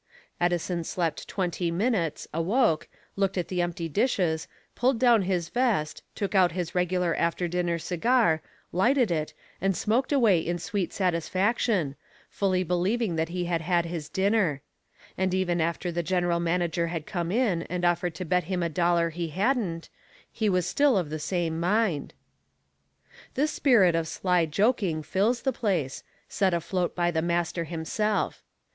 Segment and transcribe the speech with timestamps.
[0.39, 6.33] Edison slept twenty minutes, awoke, looked at the empty dishes, pulled down his vest, took
[6.33, 8.41] out his regular after dinner cigar,
[8.71, 11.95] lighted it and smoked away in sweet satisfaction,
[12.31, 14.63] fully believing that he had had his dinner;
[15.19, 18.69] and even after the General Manager had come in and offered to bet him a
[18.69, 19.87] dollar he hadn't,
[20.31, 22.15] he was still of the same mind.
[23.35, 28.41] This spirit of sly joking fills the place, set afloat by the master himself.